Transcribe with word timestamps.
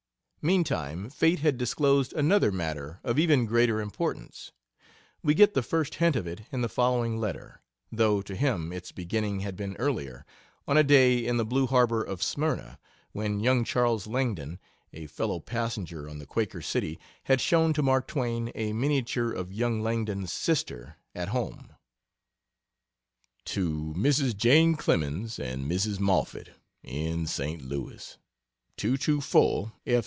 Meantime, 0.43 1.07
fate 1.11 1.37
had 1.41 1.55
disclosed 1.55 2.11
another 2.13 2.51
matter 2.51 2.99
of 3.03 3.19
even 3.19 3.45
greater 3.45 3.79
importance; 3.79 4.51
we 5.21 5.35
get 5.35 5.53
the 5.53 5.61
first 5.61 5.93
hint 6.01 6.15
of 6.15 6.25
it 6.25 6.41
in 6.51 6.61
the 6.63 6.67
following 6.67 7.19
letter, 7.19 7.61
though 7.91 8.23
to 8.23 8.35
him 8.35 8.73
its 8.73 8.91
beginning 8.91 9.41
had 9.41 9.55
been 9.55 9.75
earlier 9.77 10.25
on 10.67 10.77
a 10.77 10.83
day 10.83 11.23
in 11.23 11.37
the 11.37 11.45
blue 11.45 11.67
harbor 11.67 12.01
of 12.01 12.23
Smyrna, 12.23 12.79
when 13.11 13.39
young 13.39 13.63
Charles 13.63 14.07
Langdon, 14.07 14.57
a 14.91 15.05
fellow 15.05 15.39
passenger 15.39 16.09
on 16.09 16.17
the 16.17 16.25
Quaker 16.25 16.63
City, 16.63 16.97
had 17.25 17.39
shown 17.39 17.71
to 17.73 17.83
Mark 17.83 18.07
Twain 18.07 18.51
a 18.55 18.73
miniature 18.73 19.31
of 19.31 19.53
young 19.53 19.81
Langdon's 19.83 20.33
sister 20.33 20.95
at 21.13 21.27
home: 21.29 21.75
To 23.45 23.93
Mrs. 23.95 24.35
Jane 24.35 24.75
Clemens 24.75 25.37
and 25.37 25.69
Mrs. 25.71 25.99
Moffett, 25.99 26.49
in 26.81 27.27
St. 27.27 27.61
Louis: 27.63 28.17
224 28.77 29.73
F. 29.85 29.99